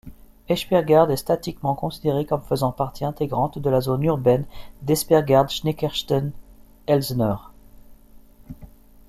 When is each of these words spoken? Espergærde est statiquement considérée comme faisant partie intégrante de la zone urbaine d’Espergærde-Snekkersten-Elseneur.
Espergærde 0.49 1.11
est 1.11 1.15
statiquement 1.17 1.75
considérée 1.75 2.25
comme 2.25 2.41
faisant 2.41 2.71
partie 2.71 3.05
intégrante 3.05 3.59
de 3.59 3.69
la 3.69 3.81
zone 3.81 4.01
urbaine 4.03 4.47
d’Espergærde-Snekkersten-Elseneur. 4.81 7.51